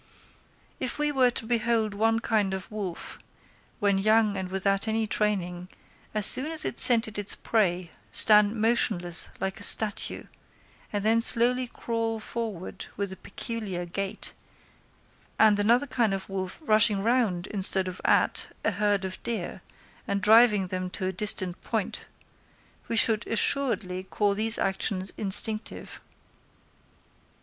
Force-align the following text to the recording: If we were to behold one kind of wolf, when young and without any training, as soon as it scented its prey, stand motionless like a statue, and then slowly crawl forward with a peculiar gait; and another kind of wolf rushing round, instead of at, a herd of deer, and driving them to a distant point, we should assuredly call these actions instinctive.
If 0.79 0.97
we 0.97 1.11
were 1.11 1.29
to 1.29 1.45
behold 1.45 1.93
one 1.93 2.21
kind 2.21 2.55
of 2.55 2.71
wolf, 2.71 3.19
when 3.79 3.99
young 3.99 4.35
and 4.35 4.49
without 4.49 4.87
any 4.87 5.05
training, 5.05 5.69
as 6.15 6.25
soon 6.25 6.47
as 6.47 6.65
it 6.65 6.79
scented 6.79 7.19
its 7.19 7.35
prey, 7.35 7.91
stand 8.11 8.55
motionless 8.59 9.29
like 9.39 9.59
a 9.59 9.63
statue, 9.63 10.23
and 10.91 11.05
then 11.05 11.21
slowly 11.21 11.67
crawl 11.67 12.19
forward 12.19 12.87
with 12.97 13.13
a 13.13 13.15
peculiar 13.15 13.85
gait; 13.85 14.33
and 15.37 15.59
another 15.59 15.85
kind 15.85 16.15
of 16.15 16.29
wolf 16.31 16.57
rushing 16.63 17.03
round, 17.03 17.45
instead 17.45 17.87
of 17.87 18.01
at, 18.03 18.47
a 18.65 18.71
herd 18.71 19.05
of 19.05 19.21
deer, 19.21 19.61
and 20.07 20.21
driving 20.23 20.65
them 20.69 20.89
to 20.89 21.05
a 21.05 21.13
distant 21.13 21.61
point, 21.61 22.05
we 22.87 22.97
should 22.97 23.23
assuredly 23.27 24.01
call 24.05 24.33
these 24.33 24.57
actions 24.57 25.13
instinctive. 25.15 26.01